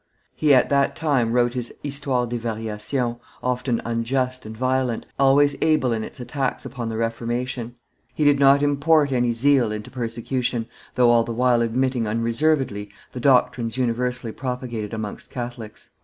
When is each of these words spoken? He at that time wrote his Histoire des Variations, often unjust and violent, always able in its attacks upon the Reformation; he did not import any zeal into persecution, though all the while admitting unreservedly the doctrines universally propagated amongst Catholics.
He 0.33 0.51
at 0.55 0.69
that 0.69 0.95
time 0.95 1.31
wrote 1.31 1.53
his 1.53 1.71
Histoire 1.83 2.25
des 2.25 2.39
Variations, 2.39 3.17
often 3.43 3.79
unjust 3.85 4.47
and 4.47 4.57
violent, 4.57 5.05
always 5.19 5.55
able 5.61 5.91
in 5.93 6.03
its 6.03 6.19
attacks 6.19 6.65
upon 6.65 6.89
the 6.89 6.97
Reformation; 6.97 7.75
he 8.15 8.23
did 8.23 8.39
not 8.39 8.63
import 8.63 9.11
any 9.11 9.31
zeal 9.31 9.71
into 9.71 9.91
persecution, 9.91 10.65
though 10.95 11.11
all 11.11 11.23
the 11.23 11.31
while 11.33 11.61
admitting 11.61 12.07
unreservedly 12.07 12.89
the 13.11 13.19
doctrines 13.19 13.77
universally 13.77 14.31
propagated 14.31 14.91
amongst 14.91 15.29
Catholics. 15.29 15.91